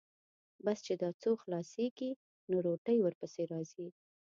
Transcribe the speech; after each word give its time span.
بس 0.65 0.77
چې 0.85 0.93
دا 1.03 1.09
څو 1.21 1.31
خلاصېږي، 1.41 2.11
نو 2.49 2.55
روټۍ 2.65 2.97
ورپسې 3.01 3.43
راځي. 3.51 3.87